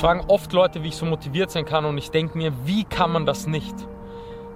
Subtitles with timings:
[0.00, 3.12] frage oft Leute, wie ich so motiviert sein kann und ich denke mir, wie kann
[3.12, 3.74] man das nicht?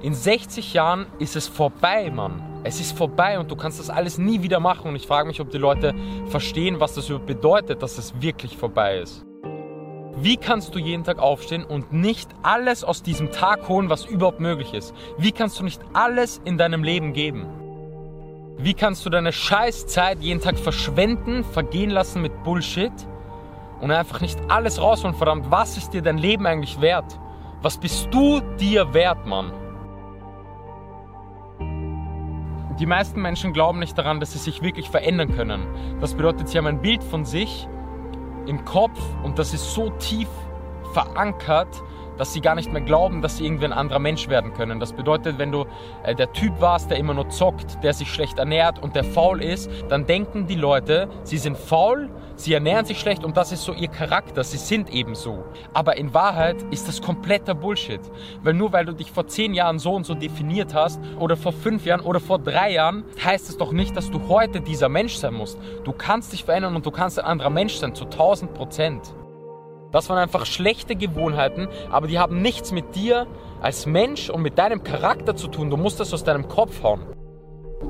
[0.00, 2.42] In 60 Jahren ist es vorbei, Mann.
[2.64, 4.88] Es ist vorbei und du kannst das alles nie wieder machen.
[4.88, 5.94] Und ich frage mich, ob die Leute
[6.28, 9.22] verstehen, was das bedeutet, dass es wirklich vorbei ist.
[10.16, 14.40] Wie kannst du jeden Tag aufstehen und nicht alles aus diesem Tag holen, was überhaupt
[14.40, 14.94] möglich ist?
[15.18, 17.46] Wie kannst du nicht alles in deinem Leben geben?
[18.56, 22.92] Wie kannst du deine Scheißzeit jeden Tag verschwenden, vergehen lassen mit Bullshit
[23.84, 25.14] und einfach nicht alles rausholen?
[25.14, 27.20] Verdammt, was ist dir dein Leben eigentlich wert?
[27.60, 29.52] Was bist du dir wert, Mann?
[32.78, 35.66] Die meisten Menschen glauben nicht daran, dass sie sich wirklich verändern können.
[36.00, 37.68] Das bedeutet, sie haben ein Bild von sich
[38.46, 40.28] im Kopf und das ist so tief
[40.94, 41.82] verankert,
[42.16, 44.80] dass sie gar nicht mehr glauben, dass sie irgendwie ein anderer Mensch werden können.
[44.80, 45.66] Das bedeutet, wenn du
[46.02, 49.42] äh, der Typ warst, der immer nur zockt, der sich schlecht ernährt und der faul
[49.42, 53.64] ist, dann denken die Leute, sie sind faul, sie ernähren sich schlecht und das ist
[53.64, 55.44] so ihr Charakter, sie sind eben so.
[55.72, 58.00] Aber in Wahrheit ist das kompletter Bullshit.
[58.42, 61.52] Weil nur weil du dich vor zehn Jahren so und so definiert hast oder vor
[61.52, 65.16] fünf Jahren oder vor drei Jahren, heißt es doch nicht, dass du heute dieser Mensch
[65.16, 65.58] sein musst.
[65.84, 69.14] Du kannst dich verändern und du kannst ein anderer Mensch sein, zu 1000 Prozent.
[69.94, 73.28] Das waren einfach schlechte Gewohnheiten, aber die haben nichts mit dir
[73.62, 75.70] als Mensch und mit deinem Charakter zu tun.
[75.70, 77.02] Du musst das aus deinem Kopf hauen.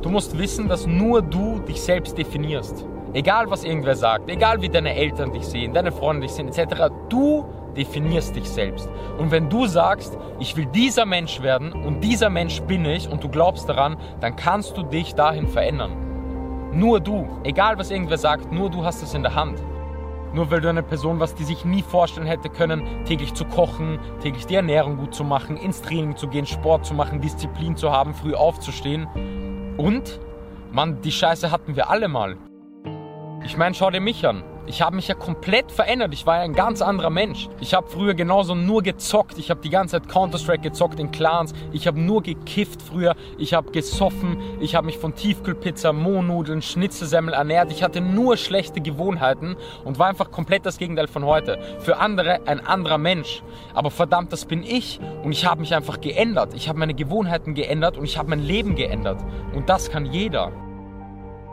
[0.02, 2.84] Du musst wissen, dass nur du dich selbst definierst.
[3.14, 6.92] Egal was irgendwer sagt, egal wie deine Eltern dich sehen, deine Freunde dich sehen, etc.
[7.08, 8.90] Du definierst dich selbst.
[9.16, 13.24] Und wenn du sagst, ich will dieser Mensch werden und dieser Mensch bin ich und
[13.24, 15.92] du glaubst daran, dann kannst du dich dahin verändern.
[16.70, 19.58] Nur du, egal was irgendwer sagt, nur du hast es in der Hand.
[20.34, 24.00] Nur weil du eine Person warst, die sich nie vorstellen hätte können, täglich zu kochen,
[24.20, 27.92] täglich die Ernährung gut zu machen, ins Training zu gehen, Sport zu machen, Disziplin zu
[27.92, 29.06] haben, früh aufzustehen.
[29.76, 30.18] Und,
[30.72, 32.36] Mann, die Scheiße hatten wir alle mal.
[33.44, 34.42] Ich meine, schau dir mich an.
[34.66, 36.14] Ich habe mich ja komplett verändert.
[36.14, 37.50] Ich war ja ein ganz anderer Mensch.
[37.60, 39.36] Ich habe früher genauso nur gezockt.
[39.36, 41.52] Ich habe die ganze Zeit Counter-Strike gezockt in Clans.
[41.70, 43.14] Ich habe nur gekifft früher.
[43.36, 44.38] Ich habe gesoffen.
[44.60, 47.70] Ich habe mich von Tiefkühlpizza, Mohnnudeln, Schnitzelsemmel ernährt.
[47.70, 51.58] Ich hatte nur schlechte Gewohnheiten und war einfach komplett das Gegenteil von heute.
[51.80, 53.42] Für andere ein anderer Mensch.
[53.74, 55.00] Aber verdammt, das bin ich.
[55.22, 56.54] Und ich habe mich einfach geändert.
[56.54, 59.22] Ich habe meine Gewohnheiten geändert und ich habe mein Leben geändert.
[59.54, 60.50] Und das kann jeder.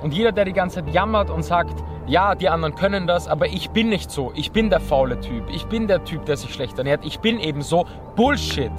[0.01, 3.47] Und jeder, der die ganze Zeit jammert und sagt, ja, die anderen können das, aber
[3.47, 4.31] ich bin nicht so.
[4.35, 5.49] Ich bin der faule Typ.
[5.49, 7.05] Ich bin der Typ, der sich schlecht ernährt.
[7.05, 7.85] Ich bin eben so.
[8.15, 8.71] Bullshit.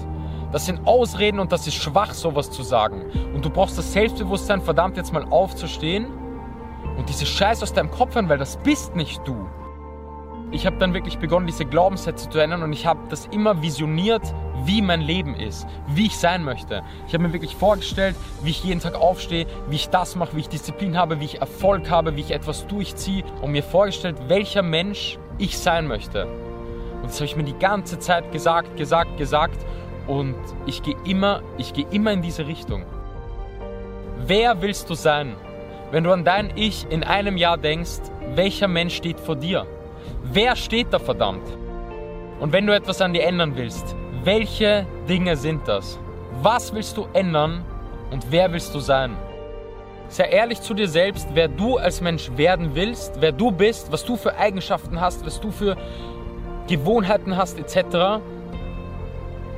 [0.51, 3.05] Das sind Ausreden und das ist schwach, sowas zu sagen.
[3.35, 6.07] Und du brauchst das Selbstbewusstsein, verdammt jetzt mal aufzustehen
[6.99, 9.47] und diese Scheiße aus deinem Kopf hören, weil das bist nicht du
[10.53, 14.23] ich habe dann wirklich begonnen, diese Glaubenssätze zu ändern und ich habe das immer visioniert,
[14.65, 16.83] wie mein Leben ist, wie ich sein möchte.
[17.09, 20.41] Ich habe mir wirklich vorgestellt, wie ich jeden Tag aufstehe, wie ich das mache, wie
[20.41, 24.63] ich Disziplin habe, wie ich Erfolg habe, wie ich etwas durchziehe und mir vorgestellt, welcher
[24.63, 26.27] Mensch ich sein möchte.
[26.27, 29.59] Und das habe ich mir die ganze Zeit gesagt, gesagt, gesagt
[30.07, 30.37] und
[30.67, 32.85] ich gehe immer, ich gehe immer in diese Richtung.
[34.19, 35.35] Wer willst du sein?
[35.91, 38.01] Wenn du an dein Ich in einem Jahr denkst,
[38.35, 39.67] welcher Mensch steht vor dir?
[40.25, 41.47] Wer steht da verdammt?
[42.41, 45.99] Und wenn du etwas an dir ändern willst, welche Dinge sind das?
[46.43, 47.65] Was willst du ändern
[48.11, 49.17] und wer willst du sein?
[50.09, 54.05] Sei ehrlich zu dir selbst, wer du als Mensch werden willst, wer du bist, was
[54.05, 55.77] du für Eigenschaften hast, was du für
[56.69, 58.21] Gewohnheiten hast, etc.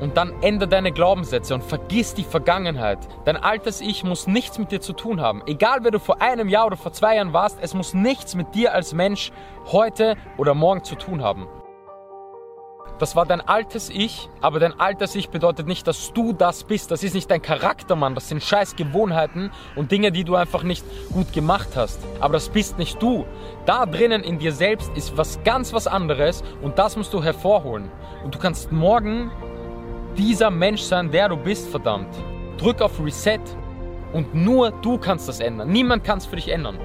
[0.00, 2.98] Und dann ändere deine Glaubenssätze und vergiss die Vergangenheit.
[3.24, 5.42] Dein altes Ich muss nichts mit dir zu tun haben.
[5.46, 8.54] Egal wer du vor einem Jahr oder vor zwei Jahren warst, es muss nichts mit
[8.54, 9.32] dir als Mensch
[9.66, 11.46] heute oder morgen zu tun haben.
[12.98, 16.92] Das war dein altes Ich, aber dein altes Ich bedeutet nicht, dass du das bist.
[16.92, 18.14] Das ist nicht dein Charakter, Mann.
[18.14, 21.98] Das sind scheiß Gewohnheiten und Dinge, die du einfach nicht gut gemacht hast.
[22.20, 23.26] Aber das bist nicht du.
[23.66, 27.90] Da drinnen in dir selbst ist was ganz was anderes und das musst du hervorholen.
[28.22, 29.32] Und du kannst morgen
[30.16, 32.14] dieser Mensch sein, der du bist, verdammt.
[32.58, 33.40] Drück auf Reset
[34.12, 35.70] und nur du kannst das ändern.
[35.70, 36.78] Niemand kann es für dich ändern.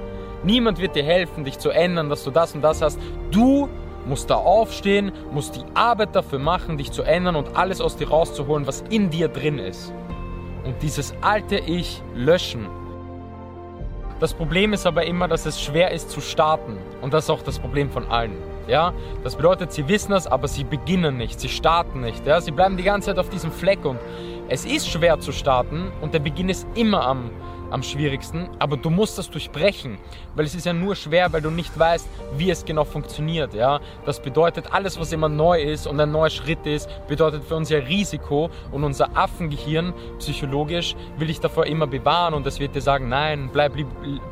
[0.44, 3.00] Niemand wird dir helfen, dich zu ändern, dass du das und das hast.
[3.32, 3.70] Du
[4.06, 8.10] musst da aufstehen, musst die Arbeit dafür machen, dich zu ändern und alles aus dir
[8.10, 9.94] rauszuholen, was in dir drin ist.
[10.66, 12.68] Und dieses alte Ich löschen.
[14.20, 16.78] Das Problem ist aber immer, dass es schwer ist zu starten.
[17.02, 18.34] Und das ist auch das Problem von allen.
[18.68, 18.94] Ja,
[19.24, 22.28] das bedeutet, sie wissen das, aber sie beginnen nicht, sie starten nicht.
[22.28, 23.98] Ja, sie bleiben die ganze Zeit auf diesem Fleck und
[24.50, 27.32] es ist schwer zu starten und der Beginn ist immer am
[27.72, 29.98] am schwierigsten, aber du musst das durchbrechen,
[30.36, 32.08] weil es ist ja nur schwer, weil du nicht weißt,
[32.38, 33.54] wie es genau funktioniert.
[33.54, 33.80] Ja?
[34.06, 37.70] Das bedeutet, alles, was immer neu ist und ein neuer Schritt ist, bedeutet für uns
[37.70, 42.82] ja Risiko und unser Affengehirn psychologisch will dich davor immer bewahren und es wird dir
[42.82, 43.74] sagen, nein, bleib,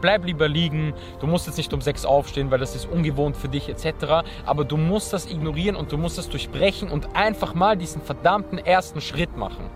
[0.01, 3.49] bleib lieber liegen, du musst jetzt nicht um sechs aufstehen, weil das ist ungewohnt für
[3.49, 4.27] dich etc.
[4.45, 8.57] Aber du musst das ignorieren und du musst das durchbrechen und einfach mal diesen verdammten
[8.57, 9.69] ersten Schritt machen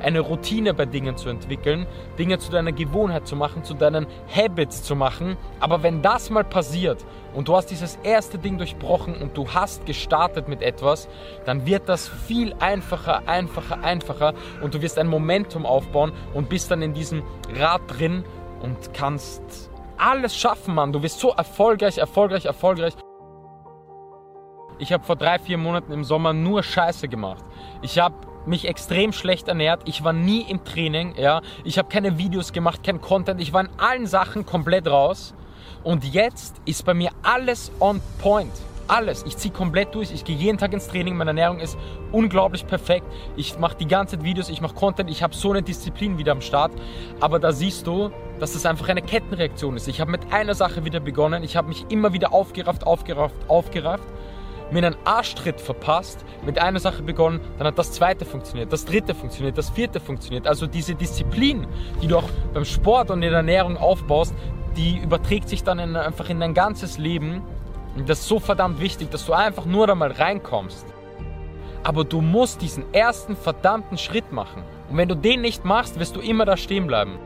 [0.00, 1.86] eine Routine bei Dingen zu entwickeln,
[2.18, 5.36] Dinge zu deiner Gewohnheit zu machen, zu deinen Habits zu machen.
[5.60, 7.04] Aber wenn das mal passiert
[7.34, 11.08] und du hast dieses erste Ding durchbrochen und du hast gestartet mit etwas,
[11.44, 16.70] dann wird das viel einfacher, einfacher, einfacher und du wirst ein Momentum aufbauen und bist
[16.70, 17.22] dann in diesem
[17.54, 18.24] Rad drin
[18.62, 20.92] und kannst alles schaffen, Mann.
[20.92, 22.94] Du wirst so erfolgreich, erfolgreich, erfolgreich.
[24.78, 27.44] Ich habe vor drei, vier Monaten im Sommer nur Scheiße gemacht.
[27.82, 28.16] Ich habe
[28.46, 29.82] mich extrem schlecht ernährt.
[29.84, 31.42] Ich war nie im Training, ja.
[31.64, 33.40] Ich habe keine Videos gemacht, kein Content.
[33.40, 35.34] Ich war in allen Sachen komplett raus.
[35.84, 38.52] Und jetzt ist bei mir alles on point.
[38.88, 39.24] Alles.
[39.26, 40.12] Ich ziehe komplett durch.
[40.12, 41.16] Ich gehe jeden Tag ins Training.
[41.16, 41.78] Meine Ernährung ist
[42.10, 43.06] unglaublich perfekt.
[43.36, 45.08] Ich mache die ganze Zeit Videos, ich mache Content.
[45.08, 46.72] Ich habe so eine Disziplin wieder am Start.
[47.20, 49.88] Aber da siehst du, dass das einfach eine Kettenreaktion ist.
[49.88, 51.42] Ich habe mit einer Sache wieder begonnen.
[51.42, 54.04] Ich habe mich immer wieder aufgerafft, aufgerafft, aufgerafft
[54.72, 59.14] mir einen Arschtritt verpasst, mit einer Sache begonnen, dann hat das zweite funktioniert, das dritte
[59.14, 60.46] funktioniert, das vierte funktioniert.
[60.46, 61.66] Also diese Disziplin,
[62.00, 64.34] die du auch beim Sport und in der Ernährung aufbaust,
[64.76, 67.42] die überträgt sich dann in, einfach in dein ganzes Leben.
[67.96, 70.86] Und das ist so verdammt wichtig, dass du einfach nur da mal reinkommst.
[71.82, 74.62] Aber du musst diesen ersten verdammten Schritt machen.
[74.88, 77.18] Und wenn du den nicht machst, wirst du immer da stehen bleiben.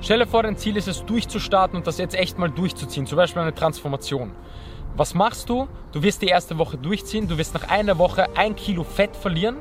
[0.00, 3.16] Stell dir vor, dein Ziel ist es durchzustarten und das jetzt echt mal durchzuziehen, zum
[3.16, 4.32] Beispiel eine Transformation.
[4.96, 5.68] Was machst du?
[5.92, 9.56] Du wirst die erste Woche durchziehen, du wirst nach einer Woche ein Kilo Fett verlieren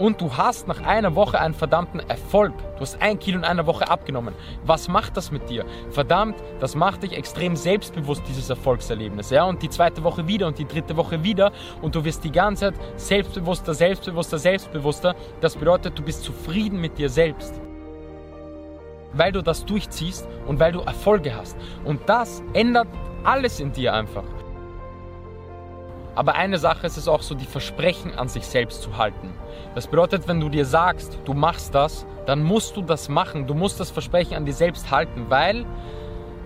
[0.00, 2.52] und du hast nach einer Woche einen verdammten Erfolg.
[2.74, 4.34] Du hast ein Kilo in einer Woche abgenommen.
[4.64, 5.64] Was macht das mit dir?
[5.90, 9.30] Verdammt, das macht dich extrem selbstbewusst, dieses Erfolgserlebnis.
[9.30, 9.44] Ja?
[9.44, 12.72] Und die zweite Woche wieder und die dritte Woche wieder und du wirst die ganze
[12.72, 15.14] Zeit selbstbewusster, selbstbewusster, selbstbewusster.
[15.40, 17.60] Das bedeutet, du bist zufrieden mit dir selbst
[19.14, 21.54] weil du das durchziehst und weil du Erfolge hast.
[21.84, 22.88] Und das ändert
[23.24, 24.24] alles in dir einfach.
[26.14, 29.32] Aber eine Sache ist es auch so, die Versprechen an sich selbst zu halten.
[29.74, 33.46] Das bedeutet, wenn du dir sagst, du machst das, dann musst du das machen.
[33.46, 35.64] Du musst das Versprechen an dir selbst halten, weil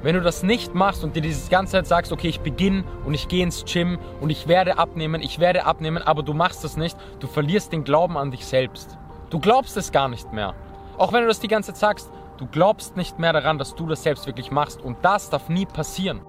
[0.03, 3.15] wenn du das nicht machst und dir diese ganze Zeit sagst, okay, ich beginne und
[3.15, 6.77] ich gehe ins Gym und ich werde abnehmen, ich werde abnehmen, aber du machst das
[6.77, 8.99] nicht, du verlierst den Glauben an dich selbst.
[9.31, 10.55] Du glaubst es gar nicht mehr.
[10.97, 13.87] Auch wenn du das die ganze Zeit sagst, du glaubst nicht mehr daran, dass du
[13.87, 16.21] das selbst wirklich machst und das darf nie passieren.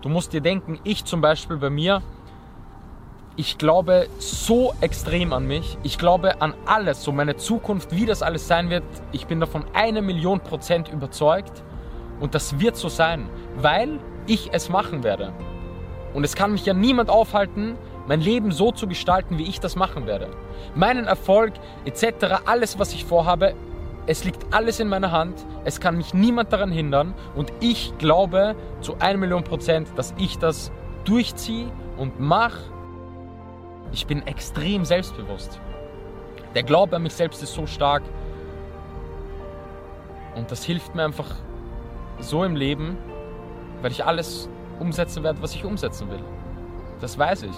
[0.00, 2.02] Du musst dir denken, ich zum Beispiel bei mir,
[3.34, 5.76] ich glaube so extrem an mich.
[5.82, 8.84] Ich glaube an alles, so meine Zukunft, wie das alles sein wird.
[9.10, 11.64] Ich bin davon eine Million Prozent überzeugt.
[12.20, 13.98] Und das wird so sein, weil
[14.28, 15.32] ich es machen werde.
[16.14, 17.76] Und es kann mich ja niemand aufhalten,
[18.06, 20.28] mein Leben so zu gestalten, wie ich das machen werde.
[20.76, 23.54] Meinen Erfolg etc., alles, was ich vorhabe,
[24.08, 28.56] es liegt alles in meiner Hand, es kann mich niemand daran hindern und ich glaube
[28.80, 30.72] zu 1 Million Prozent, dass ich das
[31.04, 32.58] durchziehe und mache.
[33.92, 35.60] Ich bin extrem selbstbewusst.
[36.54, 38.02] Der Glaube an mich selbst ist so stark
[40.36, 41.34] und das hilft mir einfach
[42.18, 42.96] so im Leben,
[43.82, 44.48] weil ich alles
[44.80, 46.24] umsetzen werde, was ich umsetzen will.
[47.02, 47.56] Das weiß ich.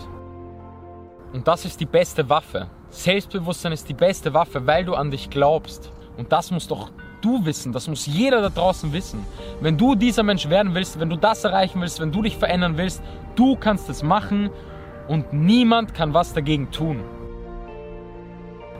[1.33, 2.69] Und das ist die beste Waffe.
[2.89, 5.93] Selbstbewusstsein ist die beste Waffe, weil du an dich glaubst.
[6.21, 6.91] Und das muss doch
[7.23, 9.25] du wissen, das muss jeder da draußen wissen.
[9.63, 12.77] Wenn du dieser Mensch werden willst, wenn du das erreichen willst, wenn du dich verändern
[12.77, 13.03] willst,
[13.37, 14.51] du kannst es machen
[15.09, 17.03] und niemand kann was dagegen tun.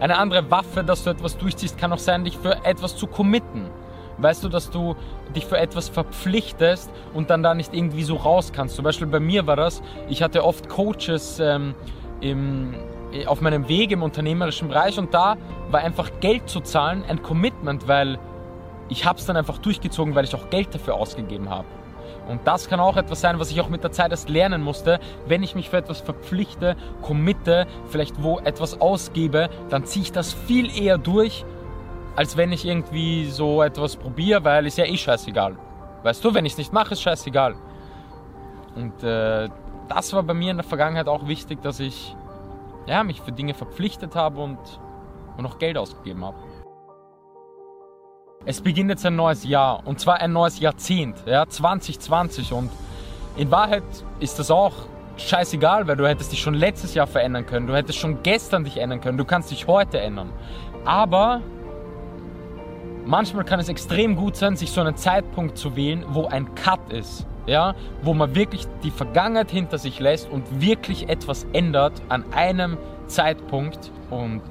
[0.01, 3.71] Eine andere Waffe, dass du etwas durchziehst, kann auch sein, dich für etwas zu committen.
[4.19, 4.95] Weißt du, dass du
[5.35, 8.77] dich für etwas verpflichtest und dann da nicht irgendwie so raus kannst.
[8.77, 9.81] Zum Beispiel bei mir war das,
[10.11, 11.75] ich hatte oft Coaches ähm,
[12.21, 12.75] im,
[13.27, 15.37] auf meinem Weg im unternehmerischen Bereich und da
[15.71, 18.19] war einfach Geld zu zahlen ein Commitment, weil
[18.89, 21.67] ich habe es dann einfach durchgezogen, weil ich auch Geld dafür ausgegeben habe.
[22.29, 25.01] Und das kann auch etwas sein, was ich auch mit der Zeit erst lernen musste.
[25.27, 30.33] Wenn ich mich für etwas verpflichte, committe, vielleicht wo etwas ausgebe, dann ziehe ich das
[30.33, 31.45] viel eher durch,
[32.15, 35.57] als wenn ich irgendwie so etwas probiere, weil ist ja eh scheißegal.
[36.03, 37.55] Weißt du, wenn ich es nicht mache, ist scheißegal.
[38.77, 39.49] Und äh,
[39.89, 42.15] das war bei mir in der Vergangenheit auch wichtig, dass ich
[42.91, 44.59] ja, mich für Dinge verpflichtet habe und,
[45.37, 46.37] und auch Geld ausgegeben habe.
[48.45, 52.71] Es beginnt jetzt ein neues Jahr und zwar ein neues Jahrzehnt, ja, 2020 und
[53.37, 53.85] in Wahrheit
[54.19, 54.73] ist das auch
[55.19, 58.79] scheißegal, weil du hättest dich schon letztes Jahr verändern können, du hättest schon gestern dich
[58.79, 60.33] ändern können, du kannst dich heute ändern.
[60.85, 61.43] Aber
[63.05, 66.93] manchmal kann es extrem gut sein, sich so einen Zeitpunkt zu wählen, wo ein Cut
[66.93, 67.27] ist.
[67.47, 72.77] Ja, wo man wirklich die Vergangenheit hinter sich lässt und wirklich etwas ändert an einem
[73.07, 73.91] Zeitpunkt.
[74.11, 74.43] Und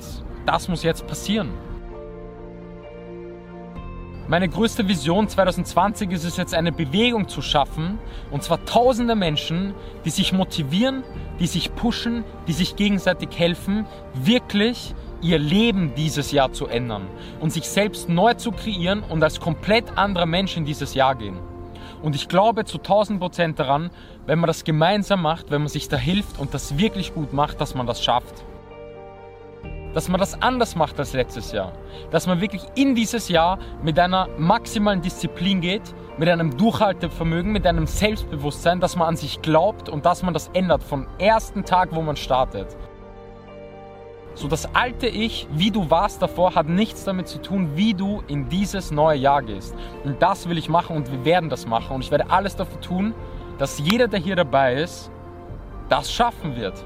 [0.46, 1.50] das muss jetzt passieren.
[4.30, 7.98] Meine größte Vision 2020 ist es jetzt, eine Bewegung zu schaffen,
[8.30, 9.74] und zwar tausende Menschen,
[10.06, 11.04] die sich motivieren,
[11.40, 14.94] die sich pushen, die sich gegenseitig helfen, wirklich
[15.24, 17.08] ihr Leben dieses Jahr zu ändern
[17.40, 21.40] und sich selbst neu zu kreieren und als komplett anderer Mensch in dieses Jahr gehen.
[22.02, 23.90] Und ich glaube zu 1000 Prozent daran,
[24.26, 27.60] wenn man das gemeinsam macht, wenn man sich da hilft und das wirklich gut macht,
[27.60, 28.46] dass man das schafft
[29.94, 31.74] dass man das anders macht als letztes Jahr.
[32.12, 35.82] Dass man wirklich in dieses Jahr mit einer maximalen Disziplin geht,
[36.18, 40.50] mit einem Durchhaltevermögen, mit einem Selbstbewusstsein, dass man an sich glaubt und dass man das
[40.54, 42.68] ändert vom ersten Tag, wo man startet.
[44.40, 48.24] So das alte Ich, wie du warst davor, hat nichts damit zu tun, wie du
[48.28, 49.76] in dieses neue Jahr gehst.
[50.06, 51.96] Und das will ich machen und wir werden das machen.
[51.96, 53.14] Und ich werde alles dafür tun,
[53.58, 55.12] dass jeder, der hier dabei ist,
[55.90, 56.86] das schaffen wird.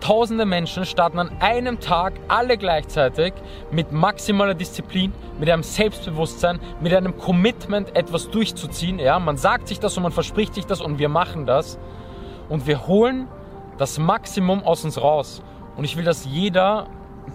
[0.00, 3.32] Tausende Menschen starten an einem Tag alle gleichzeitig
[3.70, 8.98] mit maximaler Disziplin, mit einem Selbstbewusstsein, mit einem Commitment, etwas durchzuziehen.
[8.98, 11.78] Ja, man sagt sich das und man verspricht sich das und wir machen das.
[12.50, 13.26] Und wir holen
[13.78, 15.42] das Maximum aus uns raus.
[15.76, 16.86] Und ich will, dass jeder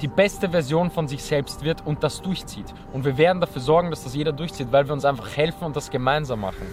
[0.02, 2.74] die beste Version von sich selbst wird und das durchzieht.
[2.94, 5.76] Und wir werden dafür sorgen, dass das jeder durchzieht, weil wir uns einfach helfen und
[5.76, 6.68] das gemeinsam machen.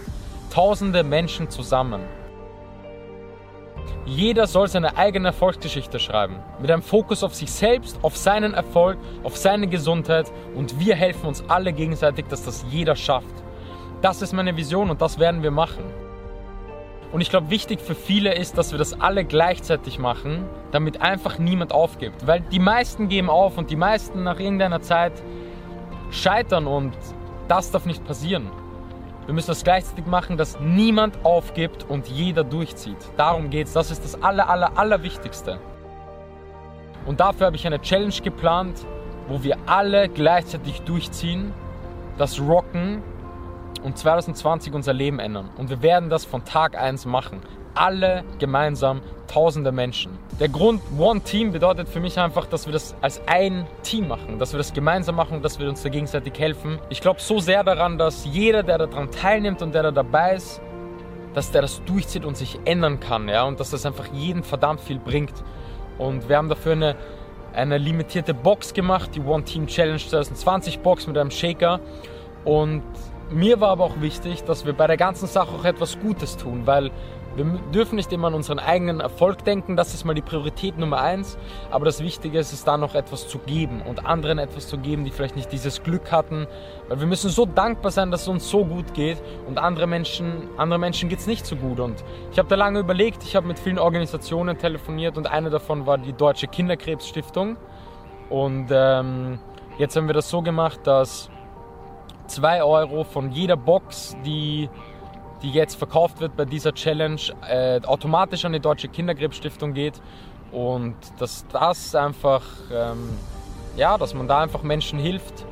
[0.51, 2.01] Tausende Menschen zusammen.
[4.05, 8.99] Jeder soll seine eigene Erfolgsgeschichte schreiben, mit einem Fokus auf sich selbst, auf seinen Erfolg,
[9.23, 13.33] auf seine Gesundheit und wir helfen uns alle gegenseitig, dass das jeder schafft.
[14.03, 15.83] Das ist meine Vision und das werden wir machen.
[17.11, 21.37] Und ich glaube, wichtig für viele ist, dass wir das alle gleichzeitig machen, damit einfach
[21.37, 22.27] niemand aufgibt.
[22.27, 25.13] Weil die meisten geben auf und die meisten nach irgendeiner Zeit
[26.11, 26.93] scheitern und
[27.47, 28.49] das darf nicht passieren.
[29.25, 32.97] Wir müssen das gleichzeitig machen, dass niemand aufgibt und jeder durchzieht.
[33.17, 33.73] Darum geht's.
[33.73, 35.59] Das ist das aller, aller, allerwichtigste.
[37.05, 38.85] Und dafür habe ich eine Challenge geplant,
[39.27, 41.53] wo wir alle gleichzeitig durchziehen,
[42.17, 43.01] das rocken
[43.85, 45.49] und 2020 unser Leben ändern.
[45.57, 47.41] Und wir werden das von Tag 1 machen.
[47.75, 50.17] Alle gemeinsam, tausende Menschen.
[50.39, 54.39] Der Grund One Team bedeutet für mich einfach, dass wir das als ein Team machen,
[54.39, 56.79] dass wir das gemeinsam machen, dass wir uns da gegenseitig helfen.
[56.89, 60.61] Ich glaube so sehr daran, dass jeder, der daran teilnimmt und der da dabei ist,
[61.35, 64.79] dass der das durchzieht und sich ändern kann, ja, und dass das einfach jeden verdammt
[64.79, 65.33] viel bringt.
[65.97, 66.95] Und wir haben dafür eine,
[67.53, 71.81] eine limitierte Box gemacht, die One Team Challenge 2020 Box mit einem Shaker.
[72.45, 72.83] Und
[73.31, 76.65] mir war aber auch wichtig, dass wir bei der ganzen Sache auch etwas Gutes tun,
[76.65, 76.91] weil
[77.35, 81.01] wir dürfen nicht immer an unseren eigenen Erfolg denken, das ist mal die Priorität Nummer
[81.01, 81.37] eins.
[81.69, 85.03] Aber das Wichtige ist es da noch etwas zu geben und anderen etwas zu geben,
[85.03, 86.47] die vielleicht nicht dieses Glück hatten.
[86.87, 90.47] Weil wir müssen so dankbar sein, dass es uns so gut geht und andere Menschen,
[90.57, 91.81] andere Menschen geht es nicht so gut.
[91.81, 95.85] Und ich habe da lange überlegt, ich habe mit vielen Organisationen telefoniert und eine davon
[95.85, 97.57] war die Deutsche Kinderkrebsstiftung.
[98.29, 99.39] Und ähm,
[99.77, 101.29] jetzt haben wir das so gemacht, dass
[102.27, 104.69] 2 Euro von jeder Box, die
[105.41, 110.01] die jetzt verkauft wird bei dieser Challenge, äh, automatisch an die Deutsche Kinderkrebsstiftung geht
[110.51, 112.41] und dass das einfach,
[112.71, 113.09] ähm,
[113.77, 115.45] ja, dass man da einfach Menschen hilft,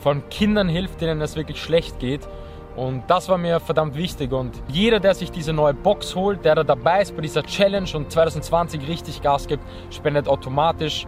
[0.00, 2.20] vor allem Kindern hilft, denen es wirklich schlecht geht.
[2.76, 4.32] Und das war mir verdammt wichtig.
[4.32, 7.88] Und jeder, der sich diese neue Box holt, der da dabei ist bei dieser Challenge
[7.94, 11.06] und 2020 richtig Gas gibt, spendet automatisch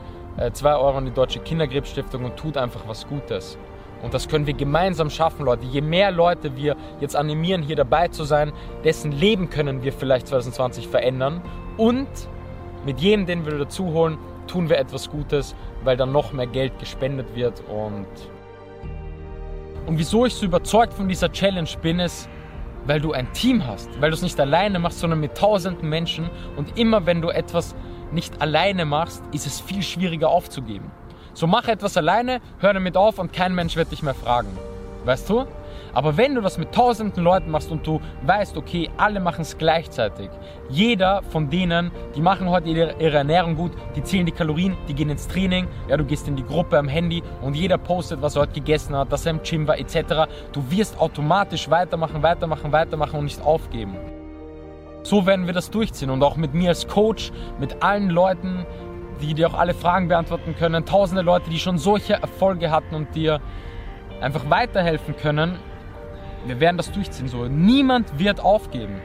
[0.53, 3.59] 2 äh, Euro an die Deutsche Kinderkrebsstiftung und tut einfach was Gutes.
[4.03, 5.65] Und das können wir gemeinsam schaffen, Leute.
[5.67, 8.53] Je mehr Leute wir jetzt animieren, hier dabei zu sein,
[8.85, 11.43] dessen Leben können wir vielleicht 2020 verändern.
[11.77, 12.09] Und
[12.85, 16.79] mit jedem, den wir dazu holen, tun wir etwas Gutes, weil dann noch mehr Geld
[16.79, 17.63] gespendet wird.
[17.69, 18.07] Und,
[19.87, 22.29] und wieso ich so überzeugt von dieser Challenge bin, ist,
[22.87, 26.31] weil du ein Team hast, weil du es nicht alleine machst, sondern mit tausenden Menschen.
[26.57, 27.75] Und immer wenn du etwas
[28.13, 30.93] nicht alleine machst, ist es viel schwieriger aufzugeben.
[31.37, 34.49] So mach etwas alleine, hör damit auf und kein Mensch wird dich mehr fragen.
[35.05, 35.45] Weißt du?
[35.93, 39.59] Aber wenn du das mit tausenden Leuten machst und du weißt, okay, alle machen es
[39.59, 40.31] gleichzeitig.
[40.71, 44.95] Jeder von denen, die machen heute ihre, ihre, Ernährung gut, die zählen die Kalorien, die
[44.95, 48.37] gehen ins Training, ja, du gehst in die Gruppe am Handy und jeder postet, was
[48.37, 50.33] er heute gegessen hat, dass er im Gym war, etc.
[50.53, 53.95] Du wirst automatisch weitermachen, weitermachen, weitermachen und nicht aufgeben.
[55.03, 58.67] So werden wir das durchziehen und auch mit mir als Coach, mit allen Leuten,
[59.21, 60.85] die dir auch alle Fragen beantworten können.
[60.85, 63.41] Tausende Leute, die schon solche Erfolge hatten und dir
[64.21, 65.59] einfach weiterhelfen können.
[66.47, 67.47] Wir werden das durchziehen so.
[67.47, 69.01] Niemand wird aufgeben.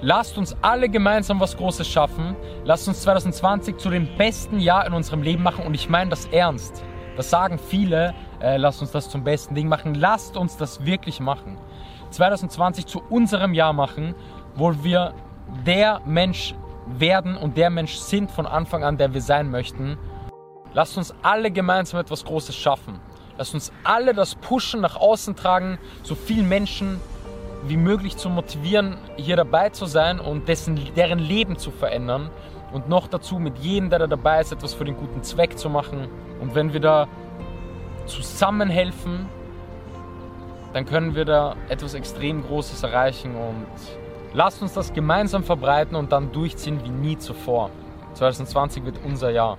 [0.00, 2.36] Lasst uns alle gemeinsam was Großes schaffen.
[2.64, 6.26] Lasst uns 2020 zu dem besten Jahr in unserem Leben machen und ich meine das
[6.26, 6.84] ernst.
[7.16, 9.94] Das sagen viele, äh, lasst uns das zum besten Ding machen.
[9.94, 11.58] Lasst uns das wirklich machen.
[12.10, 14.14] 2020 zu unserem Jahr machen,
[14.54, 15.14] wo wir
[15.66, 16.54] der Mensch
[16.96, 19.98] werden und der Mensch sind von Anfang an, der wir sein möchten.
[20.72, 23.00] Lasst uns alle gemeinsam etwas Großes schaffen.
[23.36, 27.00] Lasst uns alle das Pushen nach außen tragen, so viele Menschen
[27.66, 32.30] wie möglich zu motivieren, hier dabei zu sein und dessen, deren Leben zu verändern.
[32.72, 35.70] Und noch dazu mit jedem, der da dabei ist, etwas für den guten Zweck zu
[35.70, 36.08] machen.
[36.40, 37.08] Und wenn wir da
[38.06, 39.26] zusammenhelfen,
[40.72, 43.66] dann können wir da etwas extrem Großes erreichen und
[44.34, 47.70] lasst uns das gemeinsam verbreiten und dann durchziehen wie nie zuvor.
[48.14, 49.58] 2020 wird unser Jahr.